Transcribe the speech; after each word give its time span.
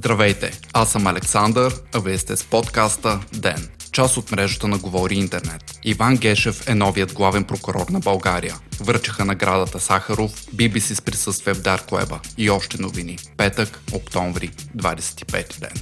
Здравейте, 0.00 0.60
аз 0.72 0.92
съм 0.92 1.06
Александър, 1.06 1.74
а 1.94 2.00
вие 2.00 2.18
сте 2.18 2.36
с 2.36 2.44
подкаста 2.44 3.20
ДЕН, 3.32 3.68
част 3.92 4.16
от 4.16 4.32
мрежата 4.32 4.68
на 4.68 4.78
Говори 4.78 5.14
Интернет. 5.14 5.78
Иван 5.84 6.16
Гешев 6.16 6.68
е 6.68 6.74
новият 6.74 7.12
главен 7.12 7.44
прокурор 7.44 7.88
на 7.88 8.00
България. 8.00 8.54
Връчаха 8.80 9.24
наградата 9.24 9.80
Сахаров, 9.80 10.30
BBC 10.46 10.94
с 10.94 11.02
присъствие 11.02 11.54
в 11.54 11.62
Дарк 11.62 11.92
Уеба 11.92 12.20
и 12.38 12.50
още 12.50 12.82
новини. 12.82 13.18
Петък, 13.36 13.80
октомври, 13.92 14.50
25 14.76 15.60
ден. 15.60 15.76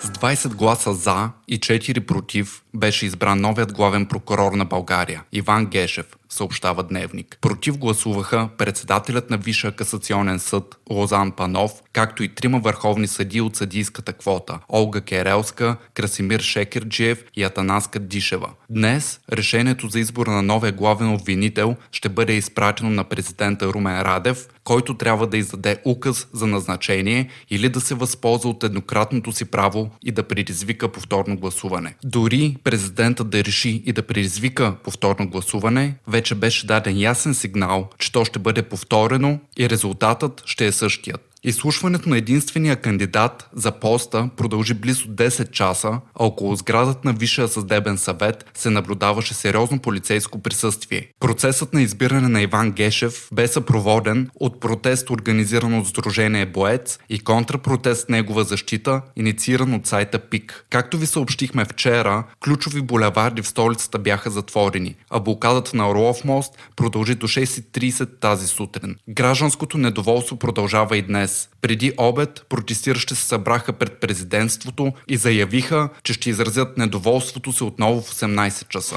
С 0.00 0.08
20 0.08 0.54
гласа 0.54 0.94
за 0.94 1.30
и 1.48 1.60
4 1.60 2.00
против 2.00 2.62
беше 2.74 3.06
избран 3.06 3.40
новият 3.40 3.72
главен 3.72 4.06
прокурор 4.06 4.52
на 4.52 4.64
България 4.64 5.22
Иван 5.32 5.66
Гешев, 5.66 6.06
съобщава 6.32 6.82
Дневник. 6.82 7.38
Против 7.40 7.78
гласуваха 7.78 8.48
председателят 8.58 9.30
на 9.30 9.36
Висшия 9.36 9.72
касационен 9.72 10.38
съд 10.38 10.76
Лозан 10.90 11.32
Панов, 11.32 11.72
както 11.92 12.22
и 12.22 12.28
трима 12.28 12.58
върховни 12.58 13.06
съди 13.06 13.40
от 13.40 13.56
съдийската 13.56 14.12
квота 14.12 14.58
Олга 14.72 15.00
Керелска, 15.00 15.76
Красимир 15.94 16.40
Шекерджиев 16.40 17.24
и 17.36 17.42
Атанаска 17.42 17.98
Дишева. 17.98 18.50
Днес 18.70 19.20
решението 19.32 19.88
за 19.88 20.00
избор 20.00 20.26
на 20.26 20.42
новия 20.42 20.72
главен 20.72 21.14
обвинител 21.14 21.76
ще 21.92 22.08
бъде 22.08 22.32
изпратено 22.32 22.90
на 22.90 23.04
президента 23.04 23.66
Румен 23.66 24.00
Радев, 24.00 24.48
който 24.64 24.96
трябва 24.96 25.26
да 25.26 25.36
издаде 25.36 25.76
указ 25.86 26.28
за 26.32 26.46
назначение 26.46 27.28
или 27.50 27.68
да 27.68 27.80
се 27.80 27.94
възползва 27.94 28.50
от 28.50 28.64
еднократното 28.64 29.32
си 29.32 29.44
право 29.44 29.90
и 30.04 30.12
да 30.12 30.22
предизвика 30.22 30.88
повторно 30.88 31.36
гласуване. 31.36 31.94
Дори 32.04 32.56
президентът 32.64 33.30
да 33.30 33.44
реши 33.44 33.82
и 33.86 33.92
да 33.92 34.02
предизвика 34.02 34.74
повторно 34.84 35.28
гласуване, 35.28 35.94
вече 36.06 36.21
беше 36.34 36.66
даден 36.66 36.98
ясен 36.98 37.34
сигнал, 37.34 37.88
че 37.98 38.12
то 38.12 38.24
ще 38.24 38.38
бъде 38.38 38.62
повторено 38.62 39.40
и 39.58 39.70
резултатът 39.70 40.42
ще 40.46 40.66
е 40.66 40.72
същият. 40.72 41.31
Изслушването 41.44 42.08
на 42.08 42.18
единствения 42.18 42.76
кандидат 42.76 43.48
за 43.52 43.72
поста 43.72 44.30
продължи 44.36 44.74
близо 44.74 45.08
10 45.08 45.50
часа, 45.50 45.88
а 45.88 46.00
около 46.24 46.56
сградата 46.56 47.00
на 47.04 47.12
Висшия 47.12 47.48
съдебен 47.48 47.98
съвет 47.98 48.50
се 48.54 48.70
наблюдаваше 48.70 49.34
сериозно 49.34 49.78
полицейско 49.78 50.42
присъствие. 50.42 51.08
Процесът 51.20 51.72
на 51.72 51.82
избиране 51.82 52.28
на 52.28 52.42
Иван 52.42 52.70
Гешев 52.70 53.28
бе 53.32 53.48
съпроводен 53.48 54.30
от 54.34 54.60
протест, 54.60 55.10
организиран 55.10 55.74
от 55.74 55.86
Сдружение 55.86 56.46
Боец 56.46 56.98
и 57.08 57.18
контрапротест 57.18 58.08
негова 58.08 58.44
защита, 58.44 59.02
иницииран 59.16 59.74
от 59.74 59.86
сайта 59.86 60.18
ПИК. 60.18 60.66
Както 60.70 60.98
ви 60.98 61.06
съобщихме 61.06 61.64
вчера, 61.64 62.24
ключови 62.44 62.80
булеварди 62.80 63.42
в 63.42 63.48
столицата 63.48 63.98
бяха 63.98 64.30
затворени, 64.30 64.94
а 65.10 65.20
блокадата 65.20 65.76
на 65.76 65.90
Орлов 65.90 66.24
мост 66.24 66.58
продължи 66.76 67.14
до 67.14 67.28
6.30 67.28 68.08
тази 68.20 68.46
сутрин. 68.46 68.96
Гражданското 69.08 69.78
недоволство 69.78 70.36
продължава 70.36 70.96
и 70.96 71.02
днес 71.02 71.31
днес. 71.32 71.48
Преди 71.60 71.92
обед 71.98 72.46
протестиращи 72.48 73.14
се 73.14 73.22
събраха 73.22 73.72
пред 73.72 74.00
президентството 74.00 74.92
и 75.08 75.16
заявиха, 75.16 75.88
че 76.02 76.12
ще 76.12 76.30
изразят 76.30 76.78
недоволството 76.78 77.52
си 77.52 77.64
отново 77.64 78.02
в 78.02 78.14
18 78.14 78.68
часа. 78.68 78.96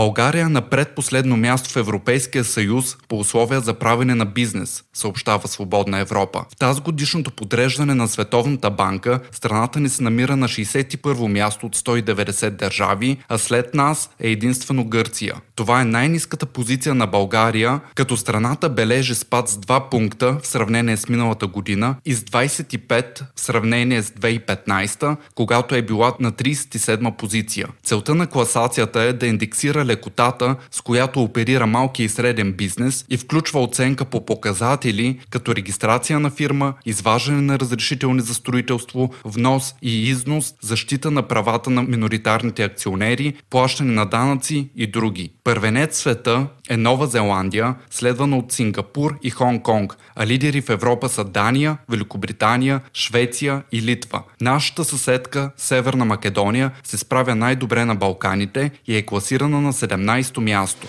България 0.00 0.48
на 0.48 0.62
предпоследно 0.62 1.36
място 1.36 1.70
в 1.70 1.76
Европейския 1.76 2.44
съюз 2.44 2.96
по 3.08 3.18
условия 3.18 3.60
за 3.60 3.74
правене 3.74 4.14
на 4.14 4.26
бизнес, 4.26 4.84
съобщава 4.94 5.48
Свободна 5.48 5.98
Европа. 5.98 6.44
В 6.52 6.56
тази 6.56 6.80
годишното 6.80 7.30
подреждане 7.30 7.94
на 7.94 8.08
Световната 8.08 8.70
банка 8.70 9.20
страната 9.32 9.80
ни 9.80 9.88
се 9.88 10.02
намира 10.02 10.36
на 10.36 10.48
61-во 10.48 11.28
място 11.28 11.66
от 11.66 11.76
190 11.76 12.50
държави, 12.50 13.16
а 13.28 13.38
след 13.38 13.74
нас 13.74 14.10
е 14.20 14.30
единствено 14.30 14.84
Гърция. 14.84 15.34
Това 15.54 15.80
е 15.80 15.84
най-низката 15.84 16.46
позиция 16.46 16.94
на 16.94 17.06
България, 17.06 17.80
като 17.94 18.16
страната 18.16 18.68
бележи 18.68 19.14
спад 19.14 19.48
с 19.48 19.56
2 19.56 19.90
пункта 19.90 20.38
в 20.42 20.46
сравнение 20.46 20.96
с 20.96 21.08
миналата 21.08 21.46
година 21.46 21.94
и 22.04 22.14
с 22.14 22.20
25 22.20 23.22
в 23.36 23.40
сравнение 23.40 24.02
с 24.02 24.10
2015, 24.10 25.16
когато 25.34 25.74
е 25.74 25.82
била 25.82 26.14
на 26.20 26.32
37 26.32 27.16
позиция. 27.16 27.68
Целта 27.84 28.14
на 28.14 28.26
класацията 28.26 29.00
е 29.00 29.12
да 29.12 29.26
индексира 29.26 29.89
лекотата, 29.90 30.56
с 30.70 30.80
която 30.80 31.22
оперира 31.22 31.66
малки 31.66 32.02
и 32.02 32.08
среден 32.08 32.52
бизнес 32.52 33.04
и 33.10 33.16
включва 33.16 33.62
оценка 33.62 34.04
по 34.04 34.26
показатели, 34.26 35.20
като 35.30 35.54
регистрация 35.54 36.20
на 36.20 36.30
фирма, 36.30 36.74
изваждане 36.86 37.40
на 37.40 37.58
разрешителни 37.58 38.20
за 38.20 38.34
строителство, 38.34 39.10
внос 39.24 39.74
и 39.82 40.08
износ, 40.08 40.54
защита 40.62 41.10
на 41.10 41.22
правата 41.22 41.70
на 41.70 41.82
миноритарните 41.82 42.64
акционери, 42.64 43.34
плащане 43.50 43.92
на 43.92 44.06
данъци 44.06 44.68
и 44.76 44.86
други. 44.86 45.30
Първенец 45.44 45.98
света 45.98 46.46
е 46.70 46.76
Нова 46.76 47.06
Зеландия, 47.06 47.74
следвана 47.90 48.38
от 48.38 48.52
Сингапур 48.52 49.18
и 49.22 49.32
Хонг-Конг, 49.32 49.94
а 50.16 50.26
лидери 50.26 50.60
в 50.60 50.70
Европа 50.70 51.08
са 51.08 51.24
Дания, 51.24 51.78
Великобритания, 51.88 52.80
Швеция 52.94 53.62
и 53.72 53.82
Литва. 53.82 54.22
Нашата 54.40 54.84
съседка, 54.84 55.50
Северна 55.56 56.04
Македония, 56.04 56.70
се 56.84 56.98
справя 56.98 57.34
най-добре 57.34 57.84
на 57.84 57.94
Балканите 57.94 58.70
и 58.86 58.96
е 58.96 59.02
класирана 59.02 59.60
на 59.60 59.72
17-то 59.86 60.40
място. 60.40 60.86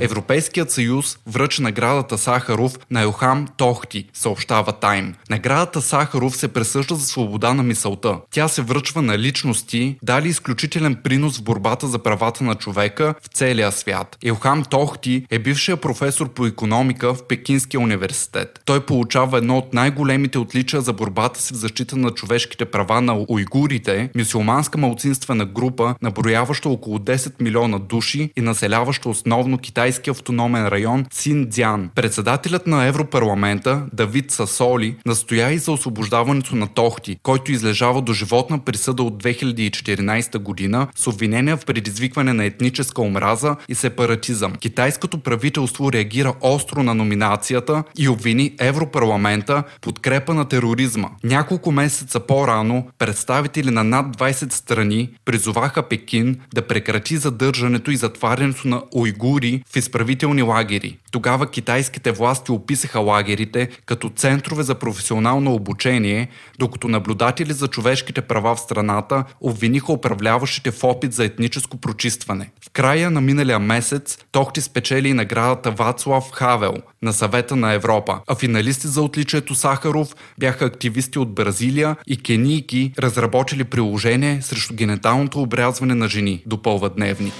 Европейският 0.00 0.70
съюз 0.70 1.18
връча 1.26 1.62
наградата 1.62 2.18
Сахаров 2.18 2.78
на 2.90 3.02
Елхам 3.02 3.46
Тохти, 3.56 4.08
съобщава 4.12 4.72
Тайм. 4.72 5.14
Наградата 5.30 5.82
Сахаров 5.82 6.36
се 6.36 6.48
пресъжда 6.48 6.94
за 6.94 7.06
свобода 7.06 7.54
на 7.54 7.62
мисълта. 7.62 8.16
Тя 8.30 8.48
се 8.48 8.62
връчва 8.62 9.02
на 9.02 9.18
личности, 9.18 9.96
дали 10.02 10.28
изключителен 10.28 10.96
принос 11.04 11.38
в 11.38 11.42
борбата 11.42 11.86
за 11.86 11.98
правата 11.98 12.44
на 12.44 12.54
човека 12.54 13.14
в 13.22 13.26
целия 13.26 13.72
свят. 13.72 14.16
Елхам 14.24 14.64
Тохти 14.64 15.26
е 15.30 15.38
бившия 15.38 15.76
професор 15.76 16.28
по 16.28 16.46
економика 16.46 17.14
в 17.14 17.26
Пекинския 17.28 17.80
университет. 17.80 18.60
Той 18.64 18.80
получава 18.80 19.38
едно 19.38 19.58
от 19.58 19.74
най-големите 19.74 20.38
отличия 20.38 20.80
за 20.80 20.92
борбата 20.92 21.42
си 21.42 21.54
в 21.54 21.56
защита 21.56 21.96
на 21.96 22.10
човешките 22.10 22.64
права 22.64 23.00
на 23.00 23.24
уйгурите, 23.28 24.10
мюсюлманска 24.16 24.78
малцинствена 24.78 25.44
група, 25.44 25.94
наброяваща 26.02 26.68
около 26.68 26.98
10 26.98 27.42
милиона 27.42 27.78
души 27.78 28.30
и 28.36 28.40
населяваща 28.40 29.08
основно 29.08 29.58
Китай 29.58 29.85
китайски 29.86 30.10
автономен 30.10 30.66
район 30.66 31.06
Синдзян. 31.10 31.90
Председателят 31.94 32.66
на 32.66 32.84
Европарламента 32.84 33.82
Давид 33.92 34.30
Сасоли 34.30 34.96
настоя 35.06 35.50
и 35.52 35.58
за 35.58 35.72
освобождаването 35.72 36.56
на 36.56 36.66
Тохти, 36.66 37.16
който 37.22 37.52
излежава 37.52 38.02
до 38.02 38.12
животна 38.12 38.58
присъда 38.58 39.02
от 39.02 39.22
2014 39.22 40.38
година 40.38 40.88
с 40.96 41.06
обвинения 41.06 41.56
в 41.56 41.64
предизвикване 41.64 42.32
на 42.32 42.44
етническа 42.44 43.02
омраза 43.02 43.56
и 43.68 43.74
сепаратизъм. 43.74 44.52
Китайското 44.52 45.18
правителство 45.18 45.92
реагира 45.92 46.34
остро 46.40 46.82
на 46.82 46.94
номинацията 46.94 47.84
и 47.98 48.08
обвини 48.08 48.54
Европарламента 48.58 49.62
подкрепа 49.80 50.34
на 50.34 50.44
тероризма. 50.44 51.08
Няколко 51.24 51.72
месеца 51.72 52.20
по-рано 52.20 52.88
представители 52.98 53.70
на 53.70 53.84
над 53.84 54.16
20 54.16 54.52
страни 54.52 55.10
призоваха 55.24 55.82
Пекин 55.82 56.36
да 56.54 56.62
прекрати 56.62 57.16
задържането 57.16 57.90
и 57.90 57.96
затварянето 57.96 58.68
на 58.68 58.82
уйгури 58.92 59.62
изправителни 59.78 60.42
лагери. 60.42 60.98
Тогава 61.10 61.50
китайските 61.50 62.12
власти 62.12 62.52
описаха 62.52 63.00
лагерите 63.00 63.68
като 63.86 64.08
центрове 64.08 64.62
за 64.62 64.74
професионално 64.74 65.54
обучение, 65.54 66.28
докато 66.58 66.88
наблюдатели 66.88 67.52
за 67.52 67.68
човешките 67.68 68.20
права 68.20 68.54
в 68.54 68.60
страната 68.60 69.24
обвиниха 69.40 69.92
управляващите 69.92 70.70
в 70.70 70.84
опит 70.84 71.12
за 71.12 71.24
етническо 71.24 71.76
прочистване. 71.76 72.50
В 72.66 72.70
края 72.70 73.10
на 73.10 73.20
миналия 73.20 73.58
месец 73.58 74.18
Тохти 74.32 74.60
спечели 74.60 75.08
и 75.08 75.12
наградата 75.12 75.70
Вацлав 75.70 76.30
Хавел 76.32 76.74
на 77.02 77.12
съвета 77.12 77.56
на 77.56 77.72
Европа, 77.72 78.20
а 78.26 78.34
финалисти 78.34 78.86
за 78.86 79.02
отличието 79.02 79.54
Сахаров 79.54 80.14
бяха 80.38 80.64
активисти 80.64 81.18
от 81.18 81.34
Бразилия 81.34 81.96
и 82.06 82.22
кенийки, 82.22 82.92
разработили 82.98 83.64
приложение 83.64 84.42
срещу 84.42 84.74
генеталното 84.74 85.42
обрязване 85.42 85.94
на 85.94 86.08
жени, 86.08 86.42
допълва 86.46 86.90
дневник. 86.90 87.34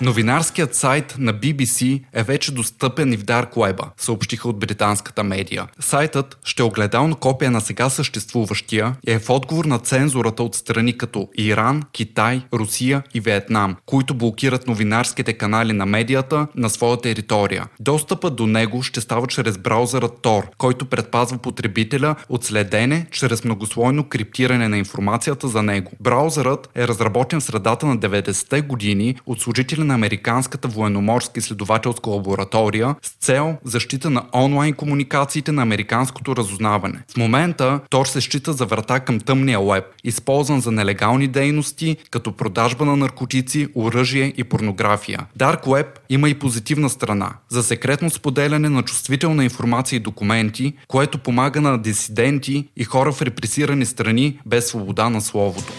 Новинарският 0.00 0.74
сайт 0.74 1.14
на 1.18 1.34
BBC 1.34 2.02
е 2.12 2.22
вече 2.22 2.52
достъпен 2.52 3.12
и 3.12 3.16
в 3.16 3.24
Dark 3.24 3.54
Web, 3.54 3.80
съобщиха 3.96 4.48
от 4.48 4.58
британската 4.58 5.24
медия. 5.24 5.66
Сайтът 5.80 6.38
ще 6.44 6.62
е 6.62 6.64
огледално 6.64 7.16
копия 7.16 7.50
на 7.50 7.60
сега 7.60 7.88
съществуващия 7.88 8.96
и 9.06 9.10
е 9.10 9.18
в 9.18 9.30
отговор 9.30 9.64
на 9.64 9.78
цензурата 9.78 10.42
от 10.42 10.54
страни 10.54 10.98
като 10.98 11.28
Иран, 11.38 11.82
Китай, 11.92 12.42
Русия 12.52 13.02
и 13.14 13.20
Виетнам, 13.20 13.76
които 13.86 14.14
блокират 14.14 14.66
новинарските 14.66 15.32
канали 15.32 15.72
на 15.72 15.86
медията 15.86 16.46
на 16.54 16.70
своя 16.70 17.00
територия. 17.00 17.66
Достъпът 17.80 18.36
до 18.36 18.46
него 18.46 18.82
ще 18.82 19.00
става 19.00 19.26
чрез 19.26 19.58
браузъра 19.58 20.08
Tor, 20.08 20.44
който 20.58 20.86
предпазва 20.86 21.38
потребителя 21.38 22.14
от 22.28 22.44
следене 22.44 23.06
чрез 23.10 23.44
многослойно 23.44 24.04
криптиране 24.04 24.68
на 24.68 24.78
информацията 24.78 25.48
за 25.48 25.62
него. 25.62 25.92
Браузърът 26.00 26.70
е 26.74 26.88
разработен 26.88 27.40
в 27.40 27.44
средата 27.44 27.86
на 27.86 27.98
90-те 27.98 28.60
години 28.60 29.16
от 29.26 29.40
служители 29.40 29.83
на 29.84 29.94
Американската 29.94 30.68
военноморска 30.68 31.38
изследователска 31.38 32.10
лаборатория 32.10 32.94
с 33.02 33.10
цел 33.10 33.56
защита 33.64 34.10
на 34.10 34.22
онлайн 34.34 34.72
комуникациите 34.74 35.52
на 35.52 35.62
американското 35.62 36.36
разузнаване. 36.36 37.02
В 37.08 37.16
момента 37.16 37.80
Тор 37.90 38.06
се 38.06 38.20
счита 38.20 38.52
за 38.52 38.66
врата 38.66 39.00
към 39.00 39.20
тъмния 39.20 39.60
веб, 39.60 39.84
използван 40.04 40.60
за 40.60 40.72
нелегални 40.72 41.28
дейности, 41.28 41.96
като 42.10 42.32
продажба 42.32 42.84
на 42.84 42.96
наркотици, 42.96 43.68
оръжие 43.74 44.32
и 44.36 44.44
порнография. 44.44 45.26
Dark 45.38 45.64
Web 45.64 45.86
има 46.08 46.28
и 46.28 46.34
позитивна 46.34 46.90
страна 46.90 47.32
за 47.48 47.62
секретно 47.62 48.10
споделяне 48.10 48.68
на 48.68 48.82
чувствителна 48.82 49.44
информация 49.44 49.96
и 49.96 50.00
документи, 50.00 50.72
което 50.88 51.18
помага 51.18 51.60
на 51.60 51.78
дисиденти 51.78 52.68
и 52.76 52.84
хора 52.84 53.12
в 53.12 53.22
репресирани 53.22 53.86
страни 53.86 54.40
без 54.46 54.66
свобода 54.66 55.08
на 55.08 55.20
словото. 55.20 55.72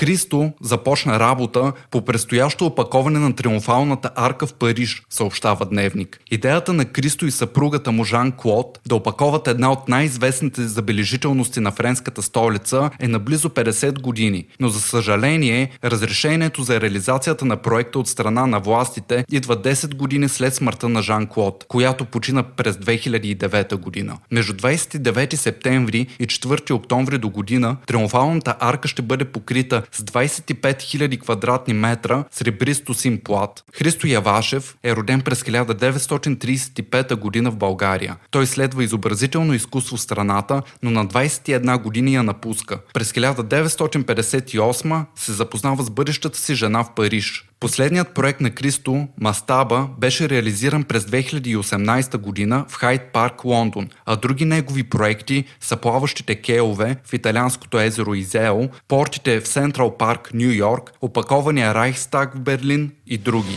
Кристо 0.00 0.52
започна 0.62 1.20
работа 1.20 1.72
по 1.90 2.04
предстоящо 2.04 2.66
опаковане 2.66 3.18
на 3.18 3.36
триумфалната 3.36 4.10
арка 4.14 4.46
в 4.46 4.54
Париж, 4.54 5.02
съобщава 5.10 5.66
Дневник. 5.66 6.20
Идеята 6.30 6.72
на 6.72 6.84
Кристо 6.84 7.26
и 7.26 7.30
съпругата 7.30 7.92
му 7.92 8.04
Жан 8.04 8.32
Клод 8.32 8.80
да 8.86 8.94
опаковат 8.94 9.48
една 9.48 9.72
от 9.72 9.88
най-известните 9.88 10.62
забележителности 10.62 11.60
на 11.60 11.70
френската 11.70 12.22
столица 12.22 12.90
е 13.00 13.08
на 13.08 13.18
близо 13.18 13.48
50 13.48 14.00
години, 14.00 14.46
но 14.60 14.68
за 14.68 14.80
съжаление 14.80 15.70
разрешението 15.84 16.62
за 16.62 16.80
реализацията 16.80 17.44
на 17.44 17.56
проекта 17.56 17.98
от 17.98 18.08
страна 18.08 18.46
на 18.46 18.60
властите 18.60 19.24
идва 19.32 19.56
10 19.56 19.94
години 19.94 20.28
след 20.28 20.54
смъртта 20.54 20.88
на 20.88 21.02
Жан 21.02 21.26
Клод, 21.26 21.64
която 21.68 22.04
почина 22.04 22.42
през 22.42 22.76
2009 22.76 23.76
година. 23.76 24.18
Между 24.30 24.52
29 24.52 25.34
септември 25.34 26.06
и 26.20 26.26
4 26.26 26.70
октомври 26.70 27.18
до 27.18 27.28
година 27.28 27.76
триумфалната 27.86 28.56
арка 28.60 28.88
ще 28.88 29.02
бъде 29.02 29.24
покрита 29.24 29.82
с 29.92 30.02
25 30.02 30.76
000 30.76 31.20
квадратни 31.20 31.74
метра 31.74 32.24
сребристо 32.30 32.94
син 32.94 33.20
плат. 33.24 33.64
Христо 33.74 34.06
Явашев 34.06 34.76
е 34.82 34.96
роден 34.96 35.20
през 35.20 35.42
1935 35.42 37.14
година 37.14 37.50
в 37.50 37.56
България. 37.56 38.16
Той 38.30 38.46
следва 38.46 38.84
изобразително 38.84 39.54
изкуство 39.54 39.96
в 39.96 40.00
страната, 40.00 40.62
но 40.82 40.90
на 40.90 41.06
21 41.06 41.82
години 41.82 42.14
я 42.14 42.22
напуска. 42.22 42.80
През 42.94 43.12
1958 43.12 45.04
се 45.16 45.32
запознава 45.32 45.82
с 45.82 45.90
бъдещата 45.90 46.38
си 46.38 46.54
жена 46.54 46.84
в 46.84 46.94
Париж. 46.94 47.49
Последният 47.60 48.14
проект 48.14 48.40
на 48.40 48.50
Кристо, 48.50 49.08
Мастаба, 49.20 49.88
беше 49.98 50.28
реализиран 50.28 50.84
през 50.84 51.04
2018 51.04 52.16
година 52.16 52.64
в 52.68 52.74
Хайд 52.74 53.02
Парк, 53.12 53.44
Лондон, 53.44 53.88
а 54.06 54.16
други 54.16 54.44
негови 54.44 54.82
проекти 54.82 55.44
са 55.60 55.76
плаващите 55.76 56.34
кейове 56.34 56.96
в 57.04 57.12
италианското 57.12 57.78
езеро 57.78 58.14
Изео, 58.14 58.68
портите 58.88 59.40
в 59.40 59.48
Централ 59.48 59.96
Парк, 59.98 60.30
Нью 60.34 60.52
Йорк, 60.52 60.92
опакования 61.00 61.74
Райхстаг 61.74 62.36
в 62.36 62.40
Берлин 62.40 62.90
и 63.06 63.18
други. 63.18 63.56